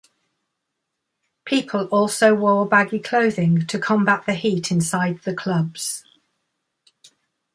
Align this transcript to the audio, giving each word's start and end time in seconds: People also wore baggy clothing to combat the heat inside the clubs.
People 1.45 1.85
also 1.91 2.33
wore 2.33 2.67
baggy 2.67 2.97
clothing 2.97 3.67
to 3.67 3.77
combat 3.77 4.25
the 4.25 4.33
heat 4.33 4.71
inside 4.71 5.21
the 5.21 5.35
clubs. 5.35 6.03